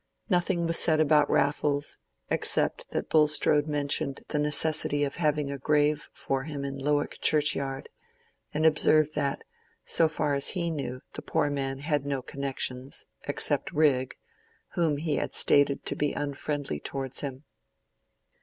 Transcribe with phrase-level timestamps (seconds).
[0.31, 6.09] Nothing was said about Raffles, except that Bulstrode mentioned the necessity of having a grave
[6.11, 7.87] for him in Lowick churchyard,
[8.51, 9.43] and observed that,
[9.83, 14.17] so far as he knew, the poor man had no connections, except Rigg,
[14.69, 17.43] whom he had stated to be unfriendly towards him.